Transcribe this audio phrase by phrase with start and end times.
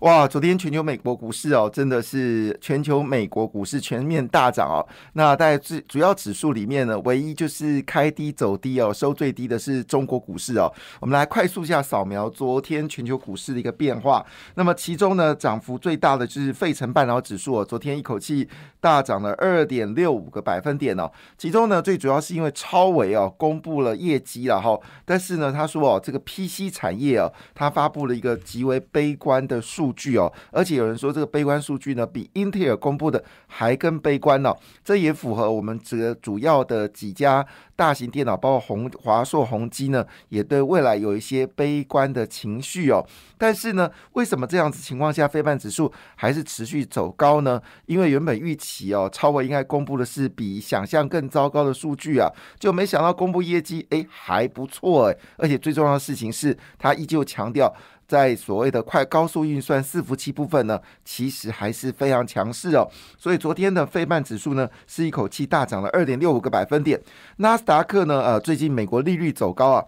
[0.00, 4.86] 哇，昨天全球美国股市哦，真的是全球美国股市全面大涨哦。
[5.14, 10.70] 那在最主要指数里面呢，唯一就是开低走低哦，收最低的是中国股市哦。
[11.00, 14.22] 我们来快速一下扫描昨天全球股市的一个变化。
[14.56, 18.46] 那么其中呢，涨幅最大的就是费城半导体指数哦，昨天一口气
[18.78, 21.10] 大涨了二点六五个百分点哦。
[21.38, 29.85] 其中呢，最主要是因为超维哦公布了业绩了哈，但是呢，他说哦，这个 PC 产业哦，他发布了一个极为悲观的数。
[29.86, 34.52] 数据哦，而且有人说这个悲观数据呢，比英特尔公布的还更悲观呢。
[34.84, 37.46] 这也符合我们这个主要的几家
[37.76, 43.06] 大型电脑，包括宏华硕、宏基呢，也对未来有一些悲观的情绪哦。
[43.38, 47.62] 但是呢，为什么这样子情况下，非半指数还是持续走高呢？
[47.86, 55.16] 因为原本预期哦，超微应该公布的是比想象更糟糕的数据啊，就没想到公布业绩，哎，还不错哎。
[55.36, 57.72] 而且最重要的事情是，他依旧强调。
[58.06, 62.88] 在所谓的快高速运算伺服器部分呢，其实还是非常强势哦。
[63.18, 67.00] 所以昨天的费曼指数呢，是一口气大涨了二点六五个百分点。
[67.38, 69.84] 纳斯达克呢，呃，最近美国利率走高啊，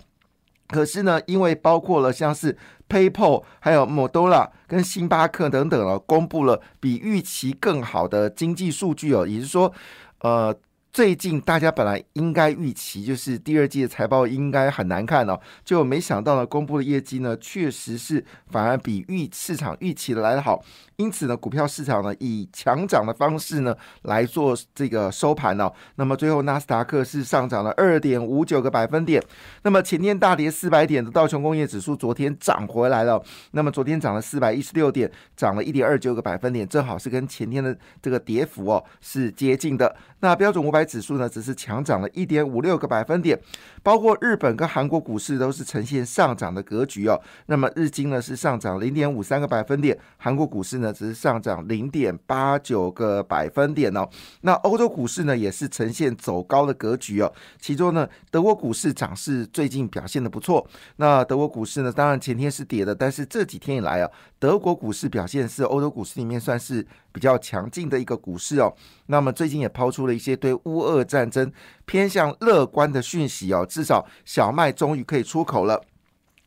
[0.68, 2.56] 可是呢，因为包括了像是
[2.88, 9.72] PayPal、还有 Modella 跟星巴克等等哦，公布了比预期更好的经济数据哦，也就是说，
[10.20, 10.54] 呃。
[10.90, 20.64] 最近大家本来应该预期就是第二季的财报应该很难看哦，就没想到呢，公布的业绩呢，确实是反而比预市场预期的来的好。
[20.96, 23.72] 因此呢，股票市场呢以强涨的方式呢
[24.02, 25.72] 来做这个收盘哦。
[25.94, 29.22] 那么最后纳斯达克是上涨了二点五九个百分点。
[29.62, 33.22] 那么前天大跌四百点的道琼工业指数昨天涨回来了。
[33.52, 39.94] 那么昨天涨了四百一十六点，涨了一点二九个百分点，正好是跟前天的这个跌幅哦是接近的。
[40.18, 43.40] 那标准五百该指数呢只是强涨了一点五六个百分点。
[43.82, 47.18] 包括日本跟韩国股市都是呈现上涨的格局哦。
[47.46, 50.92] 那么日经呢是上涨零点五三个百分点，韩国股市呢。
[50.98, 54.08] 只是上涨零点八九个百分点哦。
[54.40, 57.32] 那欧洲股市呢，也是呈现走高的格局哦。
[57.60, 60.66] 其中呢，德国股市涨势最近表现的不错。
[60.96, 64.10] 那德国股市呢，当然前天是跌的，但是这几天以来啊，
[64.40, 68.74] 德国股市表现是欧洲股市里面算是比较强劲的一个股市哦。
[69.06, 71.50] 那么最近也抛出了一些对乌俄战争
[71.86, 75.82] 偏向乐观的讯息哦，至少小麦终于可以出口了。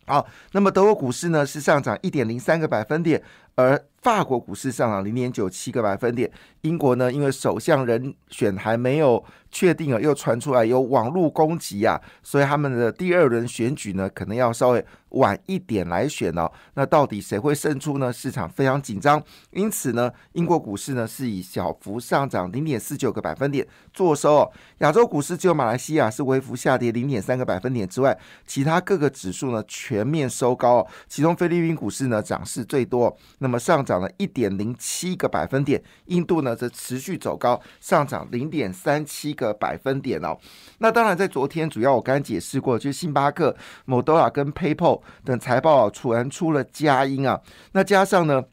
[0.05, 3.21] 好，那么德国股市呢是上涨一点零三个百分点，
[3.56, 6.31] 而法国股市上涨零点九七个百分点。
[6.62, 16.51] 英国呢，因为首相人选还没有确定啊，又传出来有网络攻击啊，所以他们的第二轮选举呢，可能要稍微晚一点来选哦。
[16.75, 18.13] 那到底谁会胜出呢？
[18.13, 24.51] 市场非常紧张，因此呢，英国股市呢是以小幅上涨零点四九个百分点做收哦。
[24.79, 30.88] 亚洲股市只有马来西亚是微幅下跌零点三个百分点之外，其他各个指数呢全面收高哦。
[31.07, 34.02] 其中菲律宾股市呢涨势最多，那么上涨。
[34.02, 40.35] 了一点零七个百分点，印度呢则持续走高，上涨零点三七个百分点哦。
[40.79, 47.40] 那当然，在昨天主要我刚刚解释过，就是星巴克、某多拉跟 PayPal 等财报啊，突然出了佳音啊。
[47.74, 48.44] 那加上呢，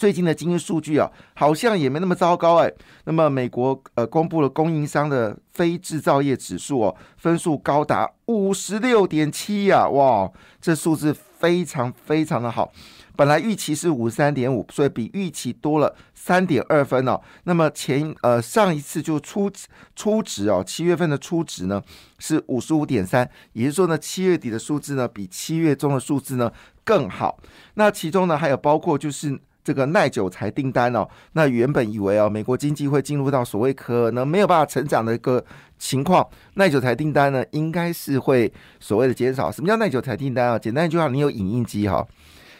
[0.00, 2.72] 最近的经济数据啊，好像也没那么糟糕哎。
[3.04, 12.72] 那么美国呃公布了供应商的非制造业指数哦，分数高达五十六点七呀，哇，这数字非常非常的好。
[13.14, 17.20] 本来预期是五十三点五，所以比预期多了三点二分哦。
[17.44, 19.52] 那么前呃上一次就初
[19.94, 21.82] 初值哦，七月份的初值呢
[22.18, 26.50] 是五十五点三，也就是说呢七月底的数字呢比七月中的数字呢
[26.84, 27.38] 更好。
[27.74, 31.08] 那其中呢还有包括就是这个耐久材订单哦。
[31.32, 35.44] 那原本以为哦美国经济会进入到所谓可能没有办法成长的一个
[35.78, 39.50] 情况，耐久材订单呢应该是会所谓的减少。
[39.50, 40.58] 什么叫耐久材订单啊？
[40.58, 42.06] 简单一句话，你有影印机哈。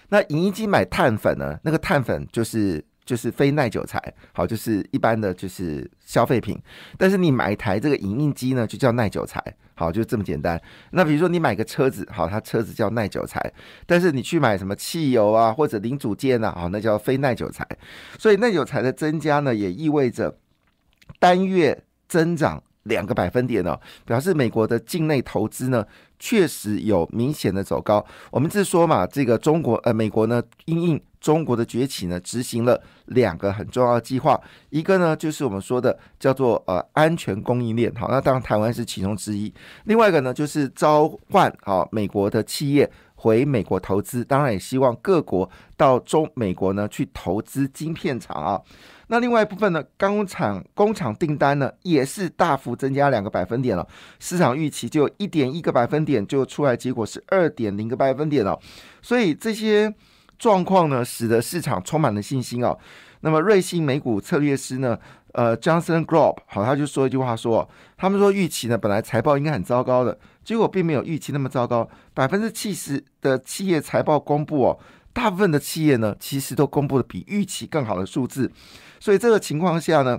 [0.08, 1.58] 那影印机买碳粉呢？
[1.62, 4.01] 那个碳粉就是就是非耐久材，
[4.33, 6.57] 好，就是一般的就是消费品。
[6.97, 9.42] 但是你买一台这个影印机呢，就叫耐久材，
[9.74, 10.57] 好，就这么简单。
[10.92, 13.53] 那比如说你买个车子，好，它车子叫耐久材。
[13.84, 17.66] 但是你去买什么汽油啊或者零组件啊，好，那叫非耐久材。
[18.16, 20.39] 所以耐久材的增加呢，也意味着
[21.18, 25.84] 单月增长两个百分点哦，表示美国的境内投资呢。
[26.22, 28.04] 确实有明显的走高。
[28.30, 34.40] 我们是说嘛，这个中国呃，美国呢，因应中国的崛起呢，执行了两个很重要的计划。
[34.70, 39.52] 一个呢，就是我们说的叫做呃安全供应链，好，那当然台湾是其中之一。
[39.84, 48.60] 另外一个呢，就是召唤好美国的企业回美国投资，当然也希望各国到中美国呢去投资晶片厂啊。
[49.08, 53.86] 那另外一部分呢，钢厂工厂订单呢也是大幅增加两个百分点了，
[54.20, 58.56] 市场预期就一点一个百分点就出来，结果是二点零个百分点了。
[59.02, 59.92] 所以这些
[60.41, 62.77] 状况呢，使得市场充满了信心哦。
[63.21, 64.98] 那么瑞信美股策略师呢，
[65.33, 74.78] 呃，Johnson Grob 好，他就说一句话说，他们说预期呢本来财报应该很糟糕的，结果并没有预期那么糟糕，百分之七十的企业财报公布哦，
[75.13, 78.51] 大部分的企业呢其实都公布的比预期更好的数字。
[78.98, 80.19] 所以这个情况下呢，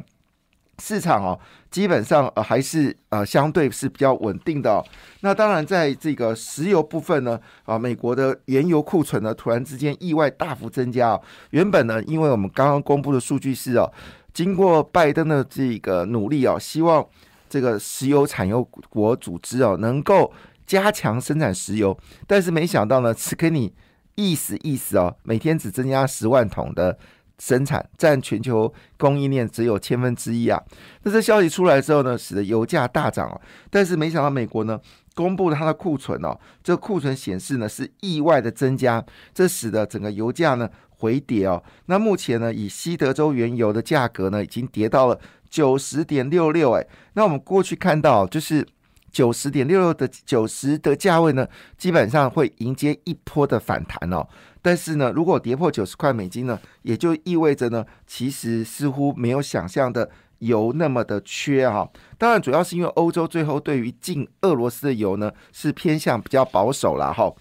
[0.80, 1.40] 市场哦，
[1.70, 4.84] 基本上呃还是呃相对是比较稳定的。
[5.20, 11.20] 那当然，在这个石油部分呢，啊，美国的原油库存呢突然之间意外大幅增加。
[11.52, 13.92] 原本呢，因为我们刚刚公布的数据是哦，
[14.34, 17.06] 经过拜登的这个努力哦，希望
[17.48, 20.34] 这个石油产油国组织哦能够
[20.66, 21.96] 加强生产石油，
[22.26, 23.72] 但是没想到呢，只给你
[24.16, 26.98] 意思意思哦，每天只增加十万桶的。
[27.42, 30.62] 生产占全球供应链只有千分之一啊！
[31.02, 33.42] 那这消息出来之后呢，使得油价大涨哦。
[33.72, 34.80] 但是没想到美国呢，
[35.16, 39.04] 公布了它的库存哦，这库存显示呢是意外的增加，
[39.34, 41.64] 这使得整个油价呢回跌哦。
[41.88, 46.86] 那目前呢，以西德州原油的价格呢，已经跌到了九十点六六哎。
[47.14, 48.64] 那我们过去看到就是
[49.12, 51.48] 九十点六六的九十的价位呢，
[51.78, 54.26] 基本上会迎接一波的反弹哦。
[54.62, 60.10] 但是呢，如果跌破九十块美金呢，也就意味着呢，其实似乎没有想象的
[60.40, 61.90] 油那么的缺哈。
[62.18, 67.32] 当然，主要是因为欧洲最后对于进俄罗斯的油呢，是偏向比较保守了哈。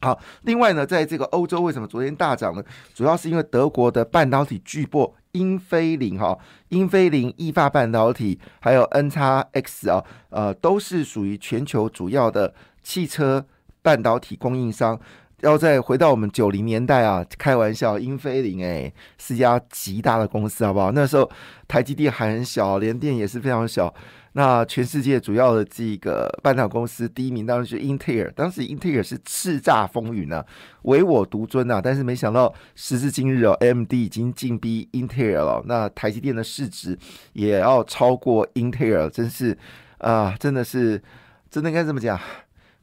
[0.00, 2.62] 好，另外呢，在这个欧洲为什么昨天大涨呢？
[2.94, 6.38] 主要是因为德国的半导体巨擘英飞凌哈，
[6.68, 13.44] 英飞凌、意法半导体还有 N 叉 X 啊，呃，都是属于全球主要的汽车
[13.82, 15.00] 半导体供应商。
[15.42, 20.90] 要再回到我们九零年代啊，开玩笑，英飞凌哎是家极大的公司，好不好？
[20.92, 21.30] 那时候
[21.68, 23.92] 台积电还很小，联电也是非常小。
[24.36, 30.44] 那全世界主要的这个半导公司第一名当然是英特尔，当时英特尔是叱咤风云啊，
[30.82, 31.80] 唯我独尊啊。
[31.82, 36.98] 但是没想到时至今日哦，AMD 已经进逼英特尔了，那台积电的市值
[37.32, 39.56] 也要超过英特尔，真是
[39.96, 41.02] 啊，真的是，
[41.50, 42.20] 真的应该这么讲。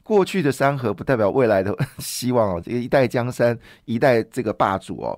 [0.02, 5.16] 过去的山河不代表未来的 希望哦，这个一代江山，一代这个霸主哦。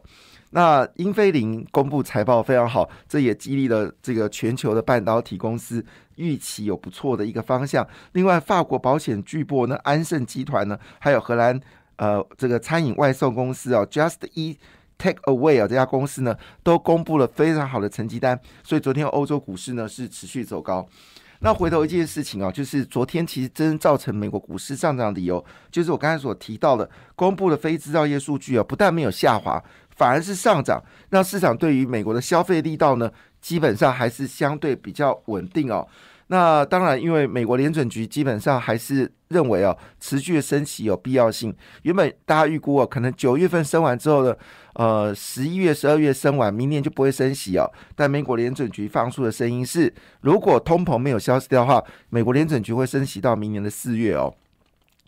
[0.57, 7.87] 那英飞凌公布财报非常好，这也激励了这个全球的半导体公司预期有不错的一个方向。
[8.13, 11.61] 另外，法国保险巨擘呢，安盛集团呢，还有荷兰
[11.97, 14.57] 呃这个餐饮外送公司啊，Just Eat
[14.97, 20.89] Take Away 啊这家公司呢，都公布了非常好的成绩单，所以昨天欧洲股市呢是持续走高。
[21.41, 29.63] 那回头一件事情啊，就是昨天其实真正造成美国股市上涨的理由，就是我刚才所提到的公布的非制造业数据啊，不但没有下滑，
[29.97, 33.11] 反而是上涨，让市场对于美国的消费力道呢，
[33.41, 35.89] 基本上还是相对比较稳定哦。
[36.29, 41.55] 那当然，因为美国联准局基本上还是认为哦，持续的升息有必要性。
[41.83, 44.35] 原本大家预估哦，可能九月份升完之后呢，
[44.75, 47.71] 呃，十一月、十二月升完，明年就不会升息哦。
[47.95, 54.35] 但美国联准局放出的声音是，如果通膨没有消失掉的话，美国联准局会升息到明年的四月哦。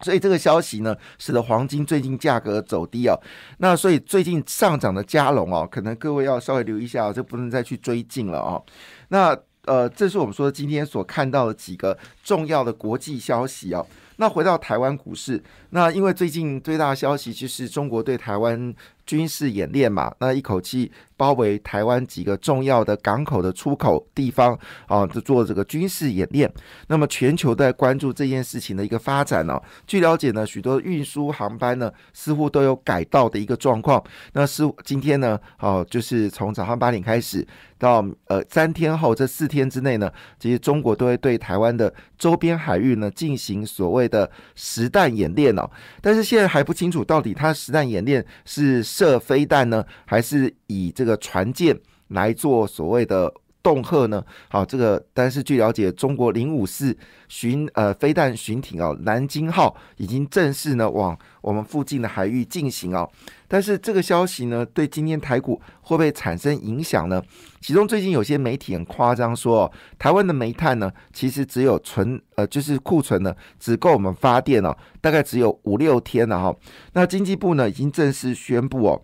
[0.02, 3.18] 所以这个消息呢，使得黄金最近价格走低哦。
[3.58, 8.62] 那所以最近上涨的加龙哦，可能各位要稍微留意一下，就不能再去追进了哦。
[9.08, 13.86] 那呃，这是我们说今天所看到的几个重要的国际消息哦。
[14.16, 18.74] 那回到台湾股市，那因为最近最大的消息就是中国对台湾
[19.08, 20.92] 军事演练嘛，那一口气。
[21.18, 26.48] 包围台湾几个重要的港口的出口地方啊，就做这个军事演练。
[26.86, 29.60] 那么全球都在关注这件事情的一个发展呢？
[29.84, 34.00] 据了解呢，许多运输航班呢似乎都有改道的一个状况。
[34.32, 37.44] 那是今天呢，哦，就是从早上八点开始
[37.78, 45.68] 到呃三天后这四天之内呢，其实中国都会对台湾的周边海域呢进行所谓的实弹演练哦。
[46.00, 51.08] 但是现在还不清楚到底它实弹演练是射飞弹呢，还是以这个。
[51.08, 54.24] 个船舰来做所谓的恫吓呢？
[54.48, 56.96] 好，这个但是据了解，中国零五四
[57.28, 63.08] 巡呃飞弹巡艇哦，南京号已经正式呢往我们附近的海域进行哦。
[63.46, 67.22] 但是这个消息呢，对今天台股会不会产生影响呢？
[67.60, 76.54] 其中最近有些媒体很夸张说，哦台湾的煤炭呢，其实只有存呃就是库存呢，只够我们发电哦，大概只有五六天了哈。
[76.92, 79.02] 那经济部呢，已经正式宣布哦。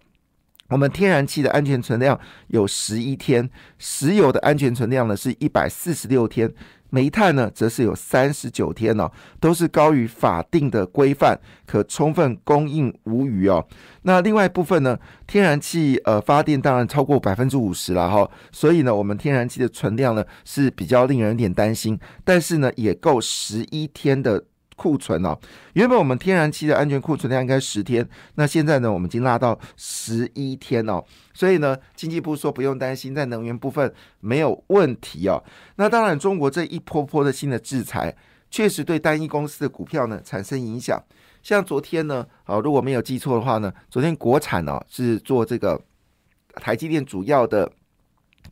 [0.68, 2.18] 我们天然气的安全存量
[2.48, 6.52] 有十一天，石油的安全存量呢是一百四十六天，
[6.88, 13.66] 煤炭呢，则是有三十九天哦，都是高于法定的规范，可充分供应无虞哦。
[14.02, 24.44] 那另外一部分呢，天然气呃发电当然超过百分之五十了哈，所以呢，我们天然气的存量呢是比较令人有点担心，但是呢，也够十一天的。
[24.76, 25.38] 库存哦，
[25.74, 35.42] 原本我们天然气的安全库存量应该十天，那现在呢，我们已经拉到十一天哦，所以呢，经济部说不用担心，在能源部分没有问题哦。
[35.76, 38.14] 那当然，中国这一波波的新的制裁，
[38.50, 41.02] 确实对单一公司的股票呢产生影响。
[41.42, 45.80] 像昨天呢，啊，如果没有记错的话呢，昨天国产哦是做这个
[46.54, 47.70] 台积电主要的。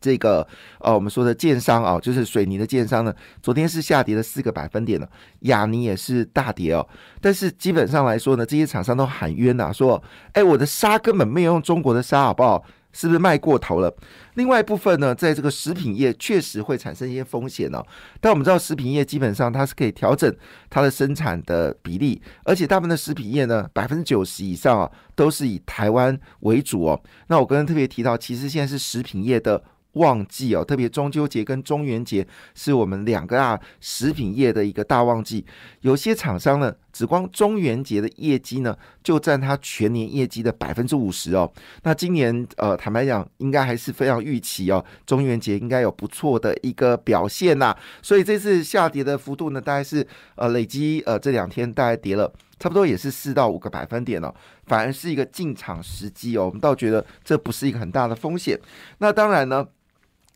[0.03, 0.47] 这个
[0.81, 5.09] 呃，我们说的建商啊，就是水泥的建商呢，昨天是下跌了四个百分点的。
[5.43, 6.87] 亚尼也是大跌哦，
[7.21, 12.65] 但是基本上来说呢，这些厂商都喊冤呐，说，哎，我的沙根本没有用中国的沙，好不好？
[12.95, 13.91] 是不是卖过头了？
[14.35, 17.83] 另外一部分呢，在这个食品业确实会产生一些风险哦。
[18.21, 20.31] 但我们知道，食品业基本上它是可以调整
[20.69, 27.03] 它的生产的比例，而且大部分的食品业呢，百分之九十以上啊，都是以台湾为主哦。
[27.29, 29.65] 那我刚刚特别提到，其实现在是食品业的。
[29.95, 35.45] 旺季哦，特别中秋节跟中元节是我们两个啊食品业的一个大旺季。
[35.81, 41.51] 有些厂商呢，只光中元节的业绩呢，就占它全年业绩的百分之五十哦。
[41.83, 47.77] 那今年呃，坦白讲，应该还是非常预期哦，中元节应该有不错的一个表现呐。
[48.01, 50.07] 所以这次下跌的幅度呢，大概是
[50.37, 54.33] 呃累积呃这两天大概跌了差不多也是四到五个百分点哦，
[54.65, 56.47] 反而是一个进场时机哦。
[56.47, 58.59] 我们倒觉得这不是一个很大的风险。
[58.97, 59.67] 那当然呢。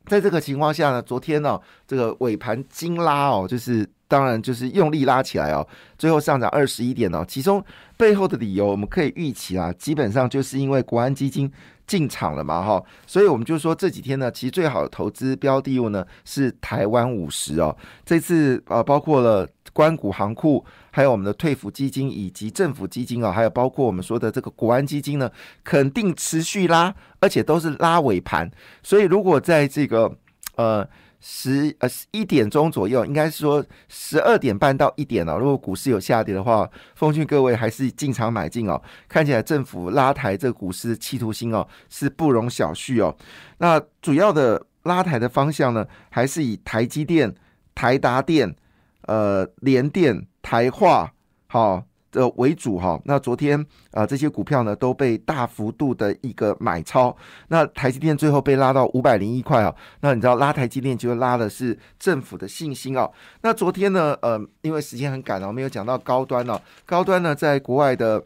[0.07, 5.67] 在这个情况下呢，昨天呢，这个尾盘金拉哦，就是当然就是用力拉起来哦，
[5.99, 7.25] 最后上涨二十一点哦。
[7.27, 7.65] 其中
[7.97, 11.51] 背后的理由我们可以预期啊，基本上就是因为国安基金
[11.87, 17.77] 进场了嘛哈，所以我们就说这几天呢，其实最好的投资标的物呢是台湾五十哦。
[18.05, 20.65] 这次呃，包括了关谷行库。
[20.91, 25.31] 还有我们的退服基金以及政府基金啊，还有包括我们说的这个国安基金呢，
[25.63, 28.51] 肯定持续拉，而且都是拉尾盘。
[28.83, 30.11] 所以如果在这个
[30.55, 30.89] 呃
[31.29, 38.81] 十呃一点钟左右，应该是说十二点半到一点哦，如果股市有下跌的话，奉劝各位还是进场买进哦。
[39.09, 43.17] 看起来政府拉抬这个股市的企图心哦，是不容小觑哦。
[43.59, 47.35] 那主要的拉抬的方向呢，还是以台积电、
[47.75, 48.55] 台达电、
[49.03, 50.27] 呃联电。
[50.49, 51.13] 台化
[51.49, 57.15] 好的为主哈，那昨天啊这些股票呢都被大幅度的一个买超，
[57.49, 63.11] 那台积电最后被拉到五百零一块啊，那你知道拉台积电就拉的是政府的信心哦。
[63.43, 68.23] 那昨天呢，呃，因为时间很赶哦，没有讲到高端哦，高端呢在国外的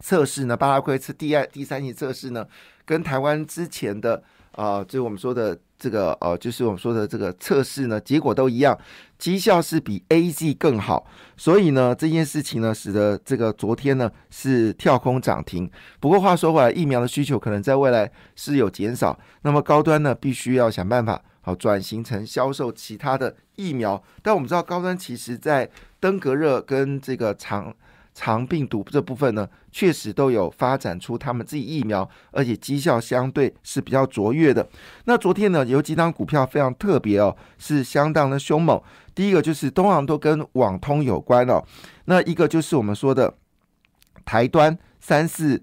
[0.00, 2.46] 测试呢，巴拉圭次第二、第三期测试呢，
[2.84, 5.58] 跟台湾之前的啊，就我们说的。
[5.76, 8.78] 这个呃，就是我们说的这个测试呢，结果都一样，
[9.24, 15.70] 绩效是比 A Z 更好，所以呢，这件事情呢，使得这个昨天呢是跳空涨停。
[15.98, 24.04] 不过话说回来，疫苗的需求可能在未来是有减少，那么高端呢，必须要想办法好转型成销售其他的疫苗。
[24.22, 27.74] 但我们知道，高端其实在登革热跟这个长。
[28.14, 34.66] 肠病毒这部分呢，确实都有发展出他们自己疫苗，而且绩效相对是比较卓越的。
[35.04, 38.80] 那昨天呢，有几张股票非常特别哦，是相当的凶猛。
[39.14, 41.62] 第一个就是东航都跟网通有关哦，
[42.06, 43.34] 那一个就是我们说的
[44.24, 45.62] 台端三四。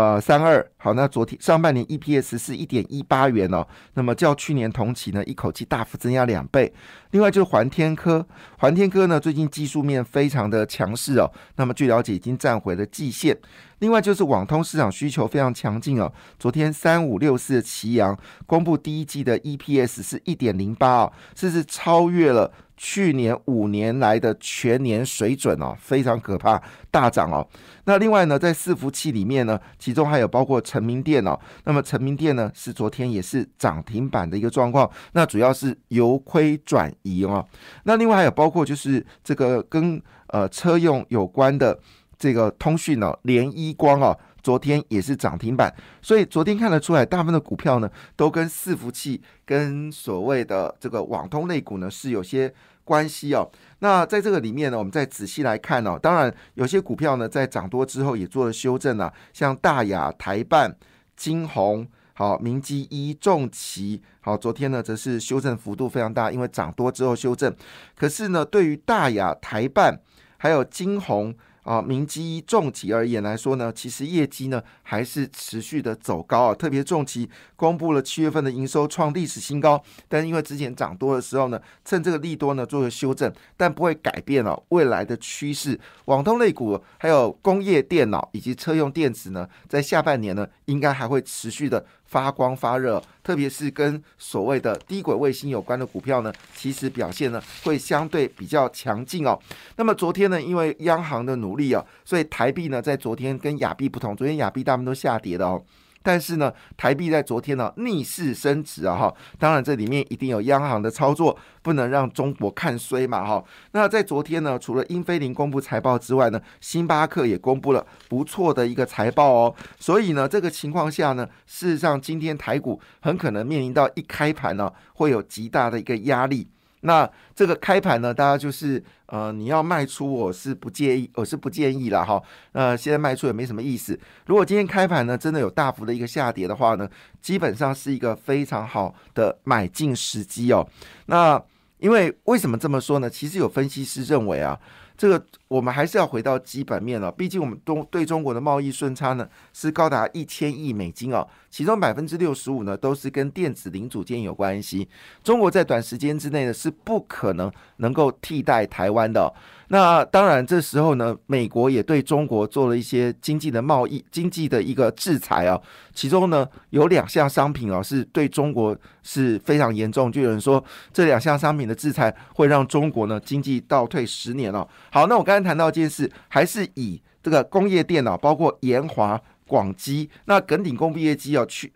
[0.00, 6.72] 呃，三二好，那昨天上半年 EPS 是一点一八元哦，那么较去年同期呢，一口气大幅增加两倍。
[7.10, 8.26] 另外就是环天科，
[8.56, 13.36] 环天科呢最近技术面非常的强势哦，那么据了解已经站回了季线。
[13.80, 22.50] 另外就是网通市场需求非常强劲哦，昨天三五六四的奇阳公布第一季的 EPS 是一点零八哦，甚至超越了。
[22.82, 26.58] 去年五年来的全年水准哦，非常可怕，
[26.90, 27.46] 大涨哦。
[27.84, 31.38] 那另外呢，在伺服器里面呢，其中还有包括成名店哦。
[31.64, 34.90] 那么成名店呢，是昨天也是涨停板的一个状况。
[35.12, 37.46] 那主要是由亏转移哦。
[37.84, 41.78] 那另外还有包括就是这个跟呃车用有关的
[42.18, 44.18] 这个通讯哦，联一光哦。
[44.42, 52.52] 昨天也是涨停板，所以昨天看得出来，大部分的股票呢，都跟伺服器、跟所谓的这个网通类股呢是有些
[52.84, 53.48] 关系哦。
[53.80, 55.98] 那在这个里面呢，我们再仔细来看哦。
[55.98, 60.74] 当然，有些股票呢在涨多之后也做了修正啊，像大雅、台办、
[61.16, 67.54] 金鸿、好明基一、重旗，好，昨天呢则是修正幅度非常大，因为涨多之后修正。
[67.94, 70.00] 可是呢，对于大雅、台办
[70.38, 71.34] 还有金鸿。
[71.62, 76.54] 啊，明基、重企而言来说呢，其实业绩呢还是持续的走高啊。
[76.54, 85.78] 特别重企公布了七月份的营收创历史新高，但因为之前涨多的时候呢，趁这个利多呢做个修正，但不会改变了未来的趋势。
[86.06, 91.84] 网通类股还有工业电脑以及车用电子呢，在下半年呢，应该还会持续的。
[92.10, 99.38] 发光发热，特别是跟所谓的低轨卫星有关的股票呢，其实表现呢会相对比较强劲哦。
[99.76, 105.62] 那么昨天呢，因为央行的努力啊，所以台币呢在昨天跟亚币不同，昨天亚币大部分都下跌的哦。
[106.02, 113.44] 但是呢，台币在昨天呢逆势升值啊哈，当然这里面一定有央行的操作，不能让中国看衰嘛哈。
[113.72, 119.54] 那在昨天呢，除了英飞凌公布财报之外呢，星巴克也公布了不错的一个财报哦。
[119.78, 126.48] 所以呢，这个情况下呢，事实上今天台股很可能面临到一开盘呢，会有极大的一个压力。
[126.80, 132.22] 那这个开盘呢，大家就是呃，你要卖出，我是不介意，我是不建议了哈。
[132.52, 133.98] 呃，现在卖出也没什么意思。
[134.26, 136.88] 如果今天开盘呢，真的有大幅的一个下跌的话呢，
[137.20, 140.66] 基本上是一个非常好的买进时机哦。
[141.06, 141.42] 那
[141.78, 143.08] 因为为什么这么说呢？
[143.08, 144.58] 其实有分析师认为啊。
[144.96, 154.88] 这个我们还是要回到基本面了，毕竟我们中对中国的贸易顺差呢是高达一千亿美金哦，其中百分之六十五呢都是跟电子零组件有关系。
[155.24, 159.34] 中国在短时间之内呢是不可能能够替代台湾的。
[159.72, 165.60] 那当然，这时候呢，美国也对中国做了一些经济的贸易、经济的一个制裁啊。
[165.94, 170.10] 其中呢，有两项商品啊，是对中国是非常严重。
[170.10, 174.66] 就有人说，这两项商品的制裁会让中国呢经济倒退十年了。
[174.90, 181.72] 好，那我刚谈到一件事，还是以这个工业电脑，包括延华、广基，那耿鼎工业机啊，去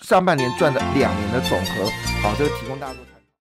[0.00, 1.84] 上半年赚了两年的总和，
[2.22, 2.94] 好，这个提供大家。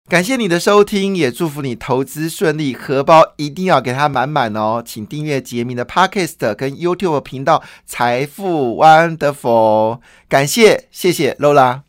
[0.10, 4.81] 感谢你的收听，也祝福你投资顺利，荷包一定要给它满满哦！
[4.86, 9.96] 请订阅杰明的 Podcast 跟 YouTube 频道《财富 Wonderful》，
[10.29, 11.87] 感谢，谢谢 Lola。